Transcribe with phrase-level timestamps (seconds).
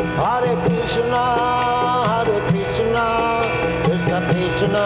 [0.00, 1.24] Hare Krishna,
[2.10, 3.06] Hare Krishna,
[3.84, 4.84] Krishna Krishna,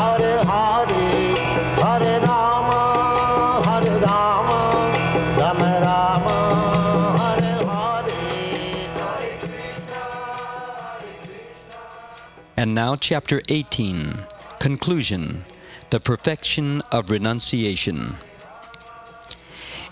[0.00, 1.36] Hare Hare,
[1.82, 2.80] Hare Rama,
[3.64, 4.60] Hare Rama,
[5.38, 6.36] Rama Rama,
[7.18, 8.12] Hare Hare.
[12.56, 14.24] And now, chapter 18
[14.58, 15.44] Conclusion
[15.90, 18.16] The Perfection of Renunciation.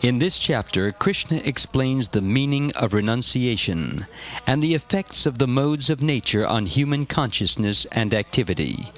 [0.03, 4.07] In this chapter, Krishna explains the meaning of renunciation
[4.47, 8.93] and the effects of the modes of nature on human consciousness and activity.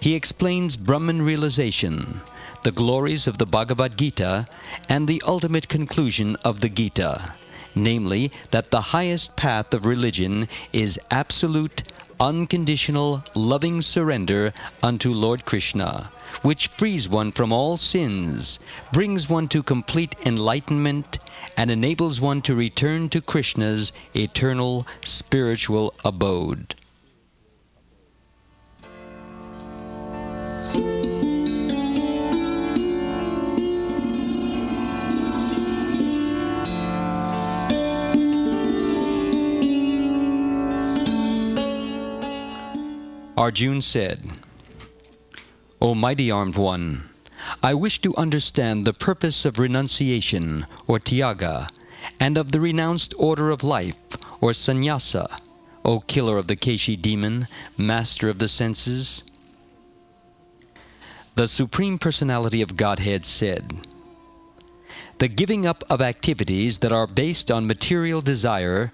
[0.00, 2.20] He explains Brahman realization,
[2.64, 4.48] the glories of the Bhagavad Gita,
[4.88, 7.34] and the ultimate conclusion of the Gita,
[7.76, 11.84] namely, that the highest path of religion is absolute,
[12.20, 16.10] unconditional, loving surrender unto Lord Krishna,
[16.42, 18.58] which frees one from all sins,
[18.92, 21.18] brings one to complete enlightenment,
[21.56, 26.74] and enables one to return to Krishna's eternal spiritual abode.
[43.36, 44.22] Arjun said,
[45.80, 47.10] O mighty armed one,
[47.62, 51.68] I wish to understand the purpose of renunciation, or tyaga,
[52.20, 53.96] and of the renounced order of life,
[54.40, 55.38] or sannyasa,
[55.84, 59.24] O killer of the Keshi demon, master of the senses.
[61.34, 63.88] The Supreme Personality of Godhead said,
[65.18, 68.92] The giving up of activities that are based on material desire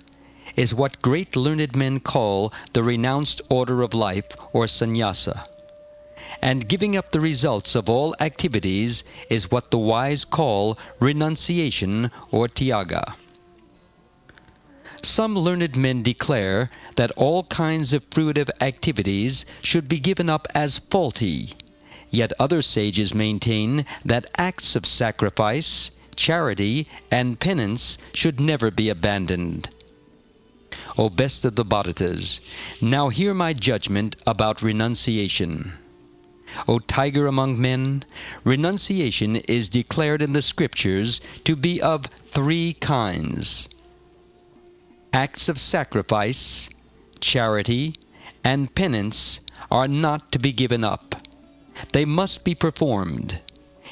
[0.56, 5.44] is what great learned men call the renounced order of life or sannyasa.
[6.42, 12.48] And giving up the results of all activities is what the wise call renunciation or
[12.48, 13.14] tyaga.
[15.02, 20.78] Some learned men declare that all kinds of fruitive activities should be given up as
[20.78, 21.54] faulty,
[22.10, 29.70] yet other sages maintain that acts of sacrifice, charity, and penance should never be abandoned.
[31.00, 32.40] O best of the Bharatas,
[32.82, 35.72] now hear my judgment about renunciation.
[36.68, 38.04] O tiger among men,
[38.44, 43.70] renunciation is declared in the Scriptures to be of three kinds
[45.14, 46.68] acts of sacrifice,
[47.18, 47.94] charity,
[48.44, 49.40] and penance
[49.70, 51.14] are not to be given up.
[51.94, 53.40] They must be performed.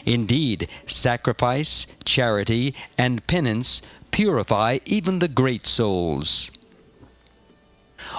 [0.05, 3.81] Indeed, sacrifice, charity, and penance
[4.11, 6.51] purify even the great souls.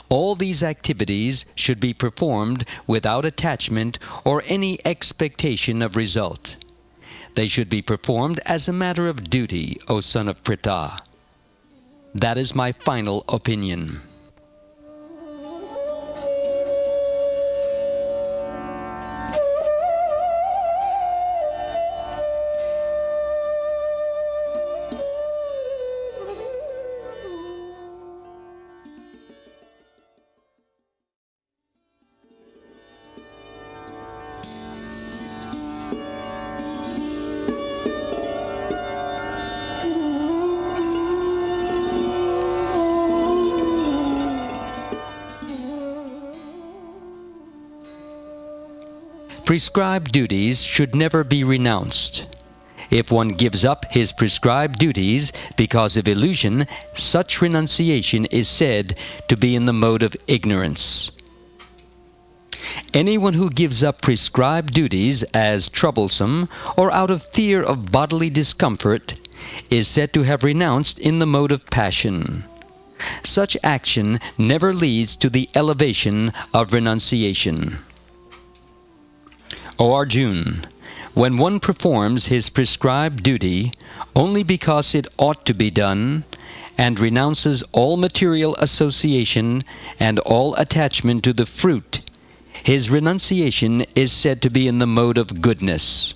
[0.10, 6.58] All these activities should be performed without attachment or any expectation of result.
[7.36, 11.00] They should be performed as a matter of duty, O son of Pritha.
[12.14, 14.02] That is my final opinion.
[49.50, 52.28] Prescribed duties should never be renounced.
[52.92, 58.96] If one gives up his prescribed duties because of illusion, such renunciation is said
[59.28, 61.12] to be in the mode of ignorance.
[62.94, 69.16] Anyone who gives up prescribed duties as troublesome or out of fear of bodily discomfort
[69.72, 72.44] is said to have renounced in the mode of passion.
[73.24, 77.80] Such action never leads to the elevation of renunciation.
[79.82, 80.66] O Arjun,
[81.14, 83.72] when one performs his prescribed duty
[84.14, 86.26] only because it ought to be done,
[86.78, 89.64] and renounces all material association
[89.98, 92.02] and all attachment to the fruit,
[92.62, 96.14] his renunciation is said to be in the mode of goodness.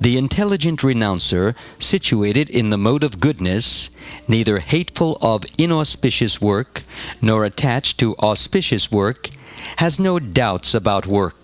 [0.00, 3.90] The intelligent renouncer, situated in the mode of goodness,
[4.26, 6.82] neither hateful of inauspicious work,
[7.20, 9.28] nor attached to auspicious work,
[9.76, 11.43] has no doubts about work.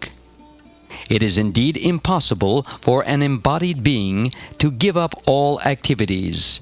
[1.10, 6.60] It is indeed impossible for an embodied being to give up all activities.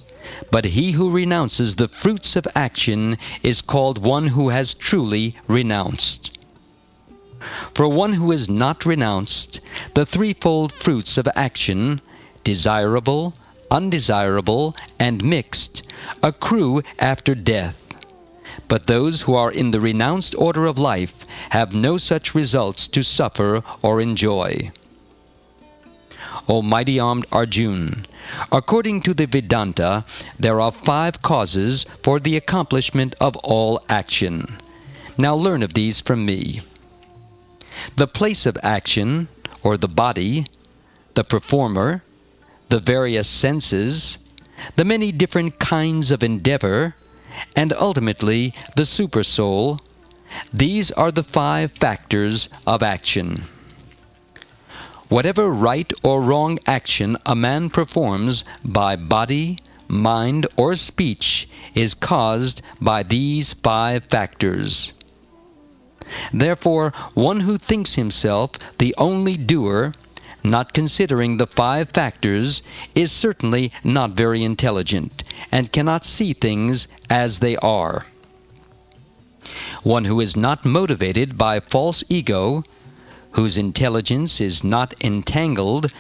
[0.51, 6.39] But he who renounces the fruits of action is called one who has truly renounced.
[7.75, 9.61] For one who is not renounced,
[9.95, 12.01] the threefold fruits of action,
[12.43, 13.35] desirable,
[13.71, 15.83] undesirable, and mixed,
[16.23, 17.88] accrue after death.
[18.67, 23.03] But those who are in the renounced order of life have no such results to
[23.03, 24.73] suffer or enjoy.
[26.49, 28.07] O mighty armed Arjun,
[28.51, 30.05] according to the Vedanta,
[30.39, 34.59] there are five causes for the accomplishment of all action.
[35.19, 36.63] Now learn of these from me.
[37.97, 39.29] The place of action,
[39.63, 40.47] or the body,
[41.15, 42.03] the performer,
[42.69, 44.19] the various senses,
[44.77, 46.95] the many different kinds of endeavor,
[47.57, 49.81] and ultimately the supersoul,
[50.53, 53.45] these are the five factors of action.
[55.09, 59.59] Whatever right or wrong action a man performs by body,
[59.89, 64.93] mind, or speech is caused by these five factors.
[66.33, 69.95] Therefore, one who thinks himself the only doer,
[70.51, 72.63] not considering the five factors,
[72.95, 78.07] is certainly not very intelligent and cannot see things as they are.
[79.83, 82.65] One who is not motivated by false ego,
[83.33, 85.93] whose intelligence is not entangled,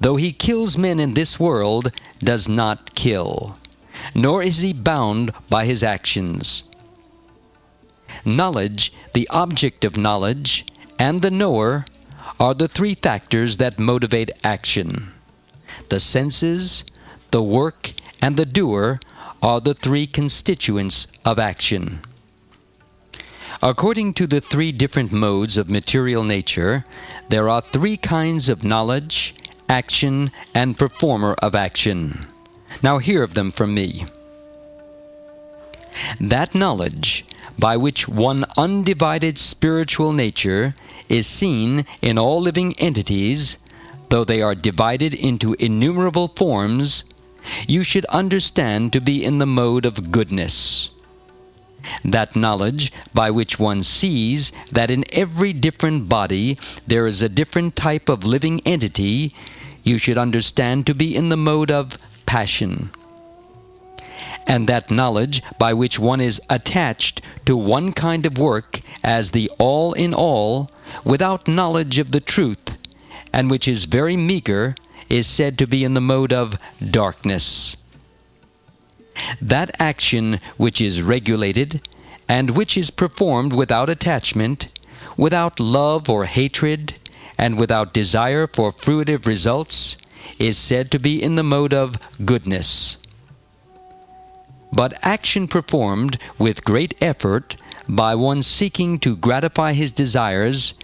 [0.00, 3.58] though he kills men in this world, does not kill,
[4.14, 6.64] nor is he bound by his actions.
[8.24, 10.66] Knowledge, the object of knowledge,
[10.98, 11.84] and the knower
[12.38, 15.12] are the three factors that motivate action.
[15.88, 16.84] The senses,
[17.30, 19.00] the work, and the doer
[19.42, 22.00] are the three constituents of action.
[23.62, 26.84] According to the three different modes of material nature,
[27.28, 29.34] there are three kinds of knowledge,
[29.68, 32.26] action, and performer of action.
[32.82, 34.04] Now hear of them from me.
[36.20, 37.24] That knowledge
[37.58, 40.74] by which one undivided spiritual nature
[41.08, 43.58] is seen in all living entities,
[44.08, 47.04] though they are divided into innumerable forms,
[47.66, 50.90] you should understand to be in the mode of goodness.
[52.04, 57.76] That knowledge by which one sees that in every different body there is a different
[57.76, 59.34] type of living entity,
[59.84, 62.90] you should understand to be in the mode of passion.
[64.46, 69.50] And that knowledge by which one is attached to one kind of work as the
[69.58, 70.70] all in all,
[71.04, 72.78] without knowledge of the truth,
[73.32, 74.76] and which is very meager,
[75.08, 76.58] is said to be in the mode of
[76.90, 77.76] darkness.
[79.40, 81.88] That action which is regulated,
[82.28, 84.72] and which is performed without attachment,
[85.16, 86.94] without love or hatred,
[87.38, 89.96] and without desire for fruitive results,
[90.38, 92.98] is said to be in the mode of goodness.
[94.72, 97.56] But action performed with great effort
[97.88, 100.74] by one seeking to gratify his desires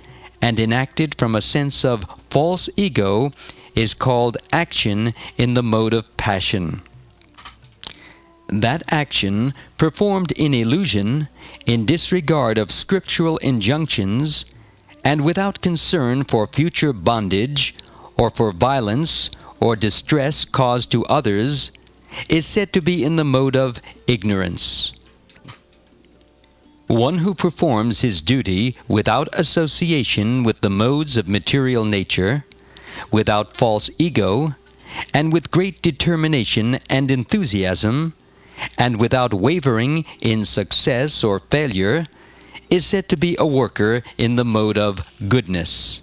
[0.40, 3.32] and enacted from a sense of false ego
[3.74, 6.82] is called action in the mode of passion.
[8.48, 11.28] That action, performed in illusion,
[11.64, 14.44] in disregard of scriptural injunctions,
[15.04, 17.74] and without concern for future bondage,
[18.18, 21.72] or for violence or distress caused to others,
[22.28, 24.92] is said to be in the mode of ignorance.
[26.86, 32.44] One who performs his duty without association with the modes of material nature,
[33.10, 34.54] without false ego,
[35.14, 38.12] and with great determination and enthusiasm,
[38.76, 42.06] and without wavering in success or failure,
[42.68, 46.02] is said to be a worker in the mode of goodness.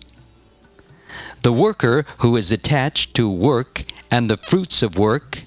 [1.42, 5.44] The worker who is attached to work and the fruits of work,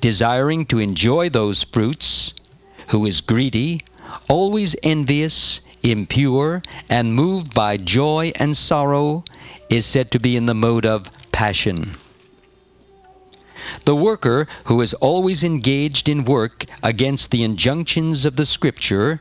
[0.00, 2.34] desiring to enjoy those fruits,
[2.88, 3.82] who is greedy,
[4.28, 9.24] always envious, impure, and moved by joy and sorrow,
[9.68, 11.94] is said to be in the mode of passion.
[13.84, 19.20] The worker who is always engaged in work against the injunctions of the Scripture,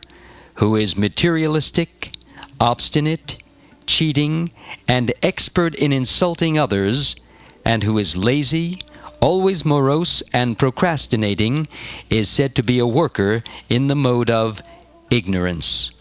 [0.55, 2.11] who is materialistic,
[2.59, 3.41] obstinate,
[3.85, 4.51] cheating,
[4.87, 7.15] and expert in insulting others,
[7.63, 8.81] and who is lazy,
[9.21, 11.67] always morose and procrastinating,
[12.09, 14.61] is said to be a worker in the mode of
[15.09, 15.91] ignorance.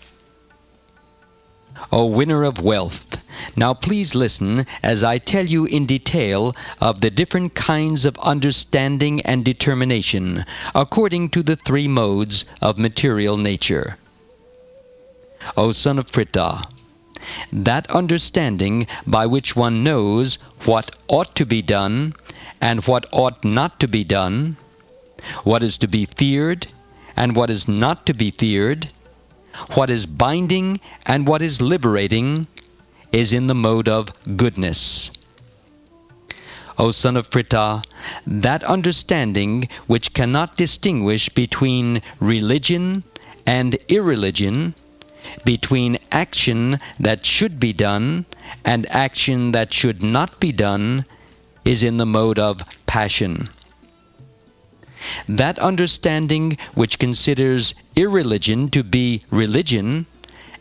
[1.93, 3.23] O winner of wealth,
[3.57, 9.21] now please listen as I tell you in detail of the different kinds of understanding
[9.23, 10.45] and determination
[10.75, 13.97] according to the three modes of material nature.
[15.57, 16.69] O son of Pritha,
[17.53, 20.35] that understanding by which one knows
[20.65, 22.15] what ought to be done
[22.61, 24.57] and what ought not to be done,
[25.45, 26.67] what is to be feared
[27.17, 28.91] and what is not to be feared,
[29.75, 32.47] what is binding and what is liberating,
[33.13, 35.11] is in the mode of goodness.
[36.79, 37.85] O son of Pritha,
[38.25, 43.03] that understanding which cannot distinguish between religion
[43.45, 44.75] and irreligion,
[45.45, 48.27] between action that should be done
[48.65, 51.05] and action that should not be done,
[51.69, 53.45] is in the mode of passion.
[55.29, 60.07] That understanding which considers irreligion to be religion,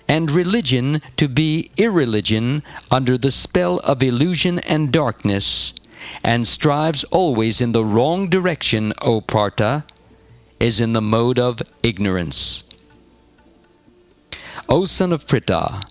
[0.10, 2.62] and religion to be irreligion
[2.92, 5.74] under the spell of illusion and darkness,
[6.26, 9.86] and strives always in the wrong direction, O Partha,
[10.60, 12.64] is in the mode of ignorance.
[14.68, 15.84] O son of Pritha,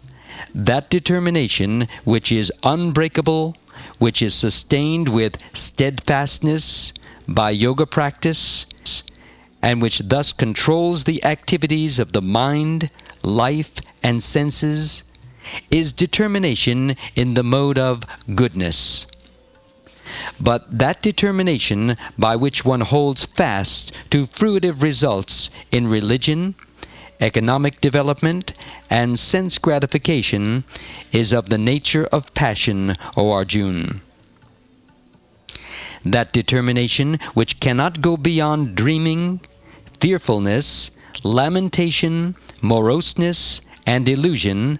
[0.54, 3.56] that determination which is unbreakable,
[3.98, 6.92] which is sustained with steadfastness
[7.26, 8.66] by yoga practice,
[9.62, 12.90] and which thus controls the activities of the mind,
[13.22, 15.04] life, and senses,
[15.70, 19.06] is determination in the mode of goodness.
[20.40, 26.54] But that determination by which one holds fast to fruitive results in religion,
[27.20, 28.52] economic development,
[28.90, 30.64] and sense gratification
[31.12, 34.00] is of the nature of passion, O Arjun.
[36.04, 39.40] That determination which cannot go beyond dreaming,
[40.00, 40.92] fearfulness,
[41.25, 44.78] lamentation, moroseness, and illusion,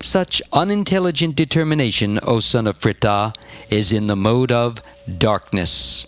[0.00, 3.34] such unintelligent determination, O son of Pritha,
[3.70, 4.82] is in the mode of
[5.18, 6.06] darkness.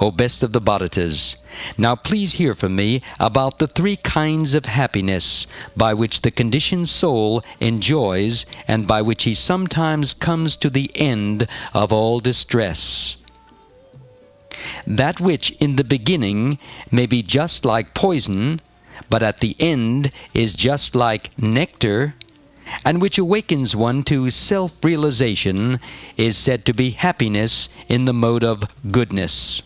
[0.00, 1.36] O best of the Bharatas,
[1.76, 5.46] now please hear from me about the three kinds of happiness
[5.76, 11.46] by which the conditioned soul enjoys and by which he sometimes comes to the end
[11.74, 13.16] of all distress.
[14.86, 16.58] That which in the beginning
[16.90, 18.60] may be just like poison,
[19.08, 22.14] but at the end is just like nectar,
[22.84, 25.80] and which awakens one to self realization,
[26.16, 29.62] is said to be happiness in the mode of goodness.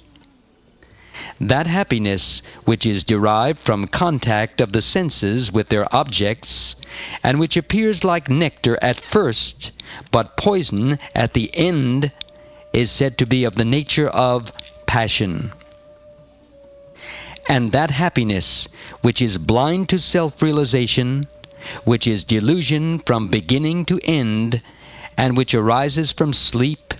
[1.43, 6.77] That happiness which is derived from contact of the senses with their objects,
[7.21, 9.73] and which appears like nectar at first,
[10.13, 12.13] but poison at the end,
[12.73, 14.53] is said to be of the nature of
[14.87, 15.53] passion.
[17.49, 18.69] And that happiness
[19.01, 21.25] which is blind to self realization,
[21.83, 24.63] which is delusion from beginning to end,
[25.17, 26.95] and which arises from sleep,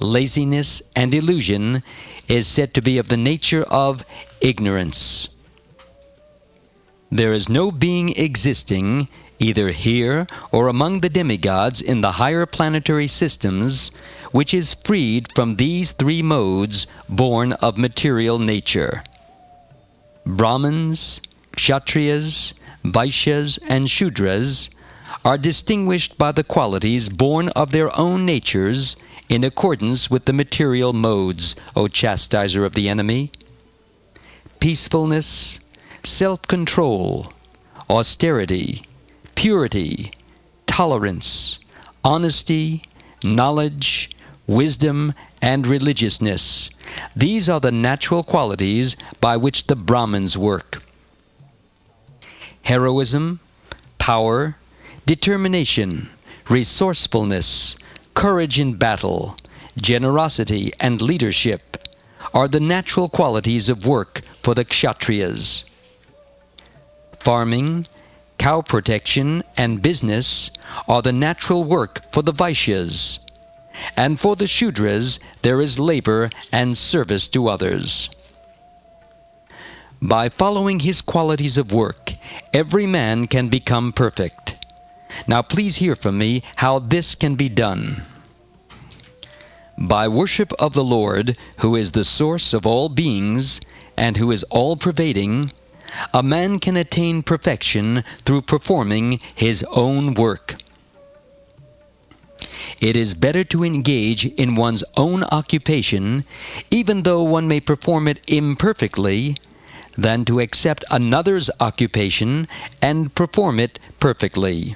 [0.00, 1.84] laziness, and illusion,
[2.28, 4.04] is said to be of the nature of
[4.40, 5.28] ignorance.
[7.10, 13.06] There is no being existing, either here or among the demigods in the higher planetary
[13.06, 13.90] systems,
[14.32, 19.02] which is freed from these three modes born of material nature.
[20.26, 21.20] Brahmins,
[21.56, 22.54] Kshatriyas,
[22.84, 24.70] Vaishyas, and Shudras
[25.24, 28.96] are distinguished by the qualities born of their own natures
[29.28, 33.30] in accordance with the material modes, O chastiser of the enemy.
[34.60, 35.60] Peacefulness,
[36.04, 37.32] self control,
[37.88, 38.86] austerity,
[39.34, 40.12] purity,
[40.66, 41.58] tolerance,
[42.04, 42.84] honesty,
[43.22, 44.10] knowledge,
[44.46, 46.70] wisdom, and religiousness.
[47.16, 50.82] These are the natural qualities by which the Brahmins work.
[52.62, 53.40] Heroism,
[53.98, 54.56] power,
[55.06, 56.08] determination,
[56.48, 57.76] resourcefulness,
[58.14, 59.36] courage in battle,
[59.76, 61.88] generosity, and leadership
[62.32, 65.64] are the natural qualities of work for the Kshatriyas.
[67.20, 67.86] Farming,
[68.38, 70.50] cow protection, and business
[70.86, 73.18] are the natural work for the Vaishyas.
[73.96, 78.10] And for the Shudras, there is labor and service to others.
[80.02, 82.12] By following his qualities of work,
[82.52, 84.43] every man can become perfect.
[85.26, 88.02] Now please hear from me how this can be done.
[89.76, 93.60] By worship of the Lord, who is the source of all beings,
[93.96, 95.50] and who is all pervading,
[96.12, 100.56] a man can attain perfection through performing his own work.
[102.80, 106.24] It is better to engage in one's own occupation,
[106.70, 109.36] even though one may perform it imperfectly,
[109.96, 112.48] than to accept another's occupation
[112.82, 114.74] and perform it perfectly.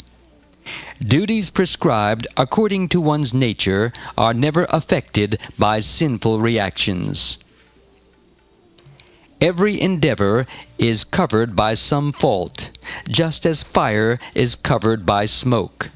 [1.01, 7.39] Duties prescribed according to one's nature are never affected by sinful reactions.
[9.41, 10.47] Every endeavor
[10.79, 12.71] is covered by some fault,
[13.09, 15.91] just as fire is covered by smoke.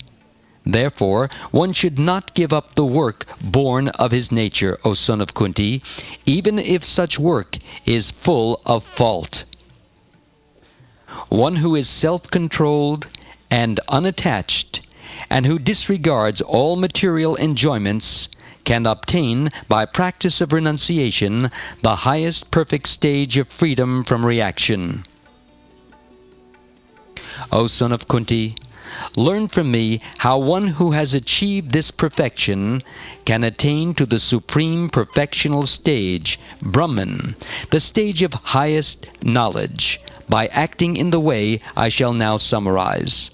[0.64, 5.34] Therefore, one should not give up the work born of his nature, O son of
[5.34, 5.82] Kunti,
[6.24, 9.44] even if such work is full of fault.
[11.28, 13.08] One who is self controlled
[13.52, 14.80] and unattached,
[15.28, 18.26] and who disregards all material enjoyments,
[18.64, 21.50] can obtain by practice of renunciation
[21.82, 25.04] the highest perfect stage of freedom from reaction.
[27.52, 28.56] O son of Kunti,
[29.16, 32.82] learn from me how one who has achieved this perfection
[33.26, 37.36] can attain to the supreme perfectional stage, Brahman,
[37.68, 43.30] the stage of highest knowledge, by acting in the way I shall now summarize.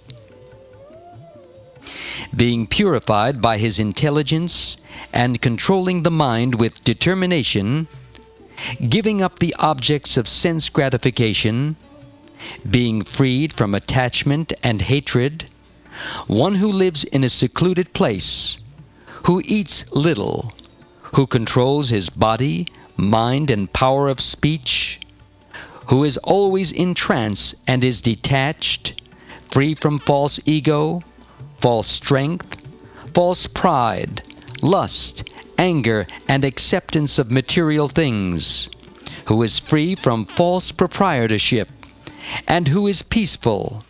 [2.37, 4.77] Being purified by his intelligence
[5.13, 7.89] and controlling the mind with determination,
[8.89, 11.77] giving up the objects of sense gratification,
[12.69, 15.47] being freed from attachment and hatred,
[16.27, 18.59] one who lives in a secluded place,
[19.25, 20.55] who eats little,
[21.15, 22.67] who controls his body,
[22.97, 25.01] mind, and power of speech,
[25.87, 29.01] who is always in trance and is detached,
[29.51, 31.03] free from false ego,
[31.61, 32.57] false strength,
[33.15, 34.23] false pride,
[34.63, 38.69] lust, anger, and acceptance of material things,
[39.27, 41.69] who is free from false proprietorship,
[42.47, 43.85] and who is peaceful.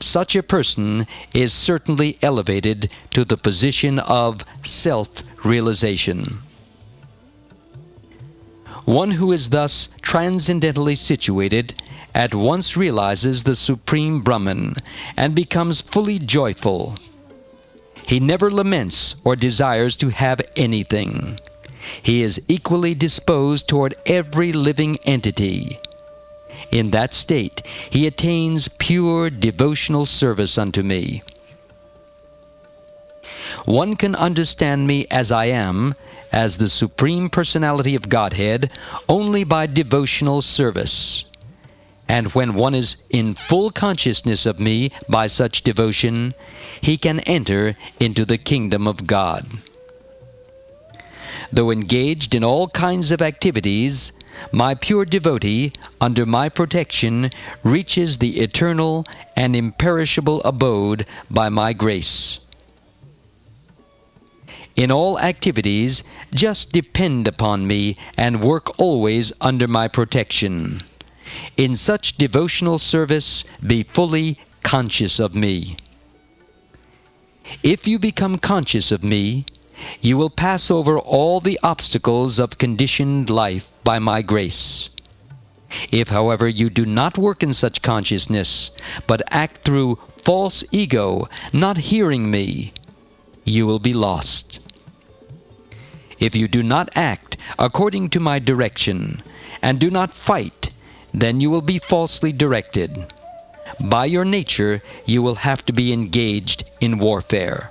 [0.00, 6.38] Such a person is certainly elevated to the position of self realization.
[8.84, 11.80] One who is thus transcendently situated
[12.14, 14.76] at once realizes the Supreme Brahman
[15.16, 16.96] and becomes fully joyful.
[18.06, 21.38] He never laments or desires to have anything.
[22.02, 25.78] He is equally disposed toward every living entity.
[26.70, 31.22] In that state, he attains pure devotional service unto me.
[33.64, 35.94] One can understand me as I am,
[36.32, 38.70] as the Supreme Personality of Godhead,
[39.08, 41.24] only by devotional service.
[42.12, 46.34] And when one is in full consciousness of me by such devotion,
[46.82, 49.46] he can enter into the kingdom of God.
[51.50, 54.12] Though engaged in all kinds of activities,
[54.52, 57.30] my pure devotee, under my protection,
[57.64, 62.40] reaches the eternal and imperishable abode by my grace.
[64.76, 70.82] In all activities, just depend upon me and work always under my protection.
[71.56, 75.76] In such devotional service, be fully conscious of me.
[77.62, 79.44] If you become conscious of me,
[80.00, 84.90] you will pass over all the obstacles of conditioned life by my grace.
[85.90, 88.70] If, however, you do not work in such consciousness,
[89.06, 92.72] but act through false ego, not hearing me,
[93.44, 94.60] you will be lost.
[96.20, 99.22] If you do not act according to my direction,
[99.62, 100.61] and do not fight,
[101.14, 103.12] then you will be falsely directed.
[103.80, 107.70] By your nature, you will have to be engaged in warfare.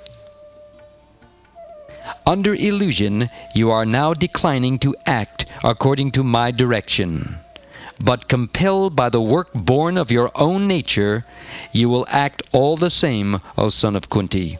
[2.25, 7.38] Under illusion, you are now declining to act according to my direction.
[7.99, 11.25] But compelled by the work born of your own nature,
[11.71, 14.58] you will act all the same, O son of Kunti.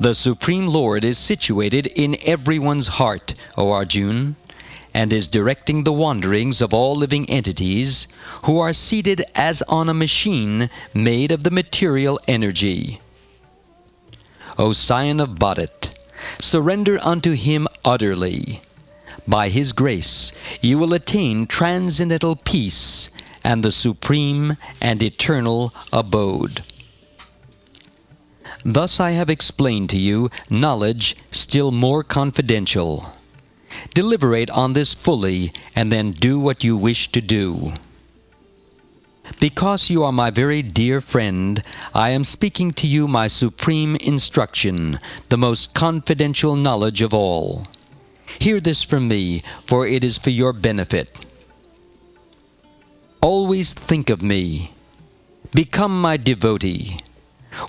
[0.00, 4.36] The Supreme Lord is situated in everyone's heart, O Arjun,
[4.98, 8.08] and is directing the wanderings of all living entities
[8.46, 13.00] who are seated as on a machine made of the material energy.
[14.58, 15.94] O scion of Bharat,
[16.40, 18.60] surrender unto him utterly.
[19.24, 23.10] By his grace you will attain transcendental peace
[23.44, 26.64] and the supreme and eternal abode.
[28.64, 33.12] Thus I have explained to you knowledge still more confidential.
[33.94, 37.72] Deliberate on this fully and then do what you wish to do.
[39.40, 41.62] Because you are my very dear friend,
[41.94, 47.66] I am speaking to you my supreme instruction, the most confidential knowledge of all.
[48.38, 51.24] Hear this from me, for it is for your benefit.
[53.20, 54.72] Always think of me.
[55.52, 57.00] Become my devotee.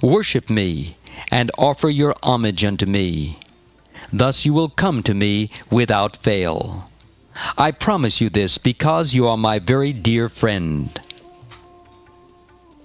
[0.02, 0.96] Worship me,
[1.32, 3.38] and offer your homage unto me.
[4.12, 6.90] Thus you will come to me without fail.
[7.58, 11.00] I promise you this because you are my very dear friend.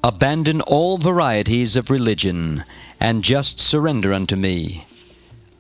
[0.03, 2.65] Abandon all varieties of religion,
[3.01, 4.87] and just surrender unto me.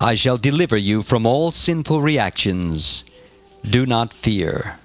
[0.01, 3.05] I shall deliver you from all sinful reactions.
[3.63, 4.79] Do not fear.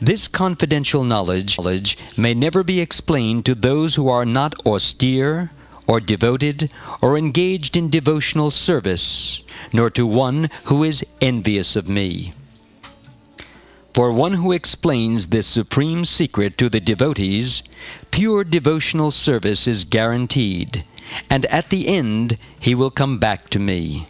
[0.00, 1.58] This confidential knowledge,
[2.16, 5.50] may never be explained to those who are not austere,
[5.90, 6.70] or devoted,
[7.02, 12.32] or engaged in devotional service, nor to one who is envious of me.
[13.92, 17.64] For one who explains this supreme secret to the devotees,
[18.12, 20.84] pure devotional service is guaranteed,
[21.28, 24.06] and at the end he will come back to me.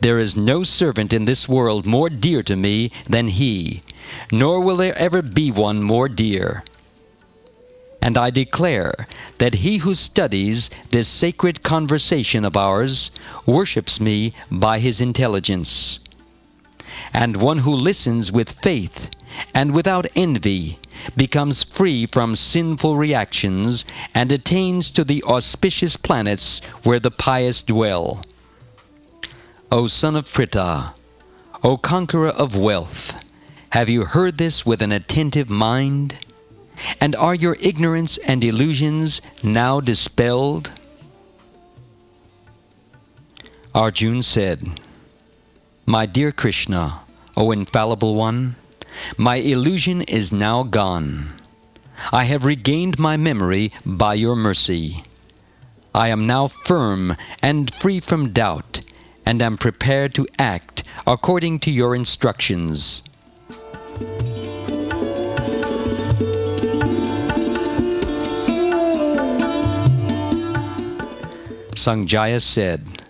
[0.00, 3.84] There is no servant in this world more dear to me than he,
[4.32, 6.64] nor will there ever be one more dear.
[8.06, 13.10] And I declare that he who studies this sacred conversation of ours
[13.46, 15.98] worships me by his intelligence.
[17.12, 19.10] And one who listens with faith
[19.52, 20.78] and without envy
[21.16, 28.22] becomes free from sinful reactions and attains to the auspicious planets where the pious dwell.
[29.72, 30.92] O son of Pritha,
[31.64, 33.20] O conqueror of wealth,
[33.70, 36.14] have you heard this with an attentive mind?
[37.00, 40.70] And are your ignorance and illusions now dispelled?
[43.74, 44.80] Arjun said,
[45.84, 47.00] My dear Krishna,
[47.36, 48.56] O infallible one,
[49.18, 51.34] my illusion is now gone.
[52.12, 55.02] I have regained my memory by your mercy.
[55.94, 58.80] I am now firm and free from doubt,
[59.24, 63.02] and am prepared to act according to your instructions.
[71.76, 73.04] Sanjaya said,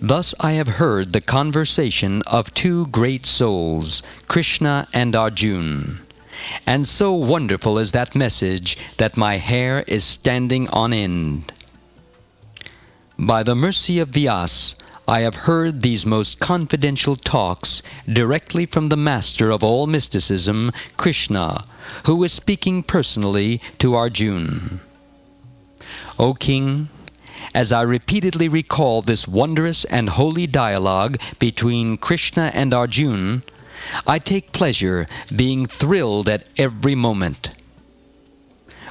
[0.00, 6.00] Thus I have heard the conversation of two great souls, Krishna and Arjun.
[6.66, 11.52] And so wonderful is that message that my hair is standing on end.
[13.18, 14.76] By the mercy of Vyas,
[15.08, 21.66] I have heard these most confidential talks directly from the master of all mysticism, Krishna,
[22.06, 24.80] who is speaking personally to Arjun.
[26.18, 26.88] O king,
[27.56, 33.44] as I repeatedly recall this wondrous and holy dialogue between Krishna and Arjun,
[34.06, 37.48] I take pleasure being thrilled at every moment.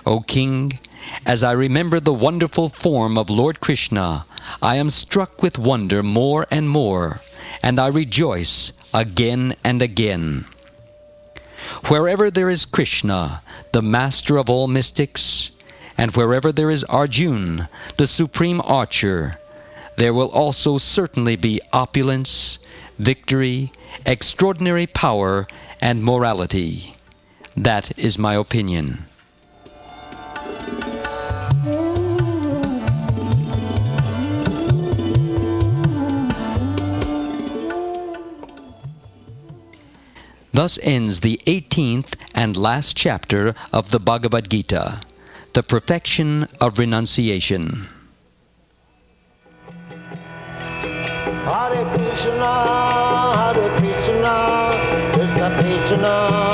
[0.04, 0.80] O King,
[1.28, 4.26] as I remember the wonderful form of Lord Krishna,
[4.64, 7.22] I am struck with wonder more and more,
[7.62, 10.46] and I rejoice again and again.
[11.90, 15.52] Wherever there is Krishna, the master of all mystics,
[15.98, 19.40] and wherever there is Arjun, the supreme archer,
[19.98, 22.60] there will also certainly be opulence,
[23.00, 23.72] victory,
[24.06, 25.48] extraordinary power,
[25.80, 26.96] and morality.
[27.56, 29.06] That is my opinion.
[40.52, 45.02] Thus ends the 18th and last chapter of the Bhagavad Gita
[45.56, 47.88] the perfection of renunciation.
[51.48, 52.54] Hare Krishna,
[53.40, 54.36] Hare Krishna,
[55.14, 56.45] Krishna Krishna,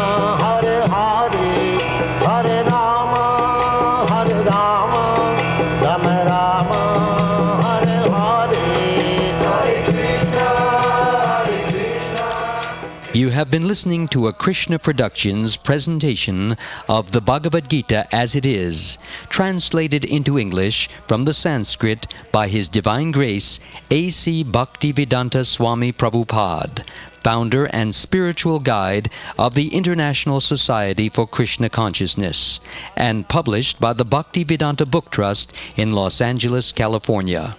[13.22, 16.58] You have been listening to a Krishna Productions presentation
[16.90, 18.98] of the Bhagavad Gita as it is,
[19.30, 23.60] translated into English from the Sanskrit by His Divine Grace
[23.92, 24.44] A.C.
[24.44, 26.84] Bhaktivedanta Swami Prabhupada,
[27.24, 32.60] founder and spiritual guide of the International Society for Krishna Consciousness,
[32.96, 37.56] and published by the Bhaktivedanta Book Trust in Los Angeles, California.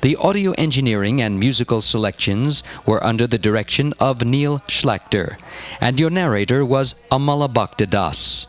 [0.00, 5.36] The audio engineering and musical selections were under the direction of Neil Schlachter,
[5.80, 7.48] and your narrator was Amala
[7.88, 8.46] Das.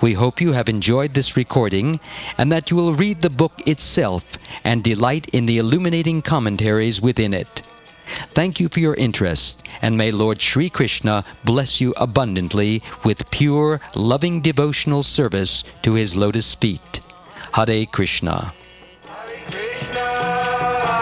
[0.00, 2.00] We hope you have enjoyed this recording
[2.38, 7.34] and that you will read the book itself and delight in the illuminating commentaries within
[7.34, 7.62] it.
[8.34, 13.80] Thank you for your interest, and may Lord Sri Krishna bless you abundantly with pure,
[13.94, 17.00] loving devotional service to his lotus feet.
[17.54, 17.86] Hare.
[17.86, 18.54] Krishna,